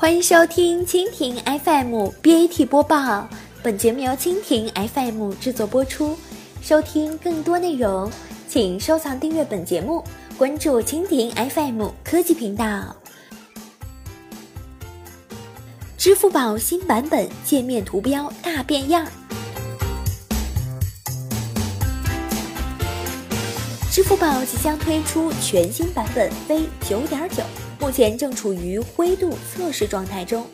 [0.00, 3.28] 欢迎收听蜻蜓 FM BAT 播报，
[3.64, 6.16] 本节目由蜻蜓 FM 制作播出。
[6.62, 8.08] 收听更多内容，
[8.46, 10.04] 请收藏订阅本节目，
[10.36, 12.94] 关注蜻蜓 FM 科技频道。
[15.96, 19.04] 支付宝新版本界面图标大变样。
[23.90, 27.42] 支付宝即将推出全新版本 V 九点九，
[27.80, 30.46] 目前正处于灰度测试状态中。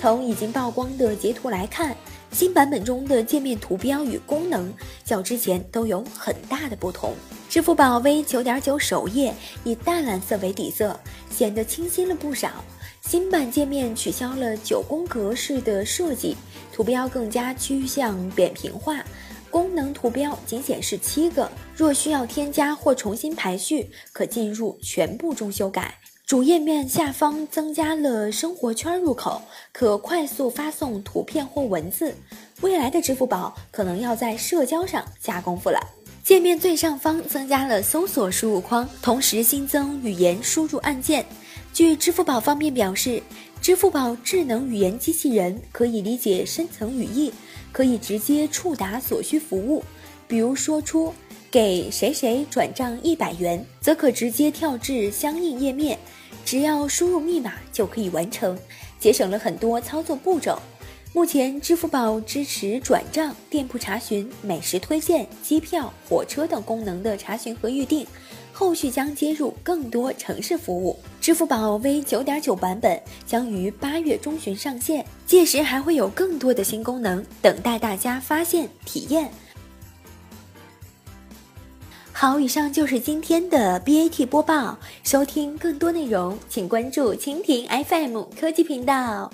[0.00, 1.96] 从已经曝光的截图来看，
[2.30, 4.72] 新版本中的界面图标与功能
[5.04, 7.14] 较之前都有很大的不同。
[7.48, 10.98] 支付宝 V 九点九首页以淡蓝色为底色，
[11.30, 12.64] 显得清新了不少。
[13.00, 16.36] 新版界面取消了九宫格式的设计，
[16.72, 19.02] 图标更加趋向扁平化。
[19.50, 25.94] 功能图标仅显示七个，若需要添加或重新排序，可进入全部中修改。
[26.28, 29.40] 主页面下方增加了生活圈入口，
[29.72, 32.14] 可快速发送图片或文字。
[32.60, 35.80] 未来的支付宝可能要在社交上下功夫了。
[36.22, 41.24] 界面最上方增加了搜索输入框，同时新增语言输入按键。
[41.72, 43.22] 据支付宝方面表示，
[43.62, 47.32] 支付宝智能语言机器人可以理解深层语义。
[47.72, 49.82] 可以直接触达所需服务，
[50.26, 51.14] 比如说出
[51.50, 55.98] 给谁谁转账一百元，则可直接跳至相应页面，
[56.44, 58.58] 只要输入密码就可以完成，
[58.98, 60.60] 节省了很多操作步骤。
[61.14, 68.06] 目前，支付宝支持转账、店铺查询、美食推荐、机票、火车等功能的查询和预订。
[68.52, 70.98] 后续将接入更多城市服务。
[71.20, 79.30] 支付宝 V 九点九版本将于八月中旬上线，届时还会有更多的新功能等待大家发现体验。
[82.20, 84.76] 好，以上就是今天的 BAT 播报。
[85.04, 89.30] 收听更多内容，请关注蜻蜓 FM 科技频道。